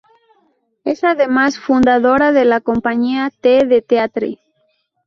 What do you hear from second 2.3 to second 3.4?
de la compañía